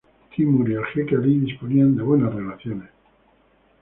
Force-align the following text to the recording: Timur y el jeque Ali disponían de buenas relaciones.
Timur 0.35 0.67
y 0.67 0.73
el 0.73 0.83
jeque 0.85 1.15
Ali 1.15 1.37
disponían 1.41 1.95
de 1.95 2.01
buenas 2.01 2.33
relaciones. 2.33 2.89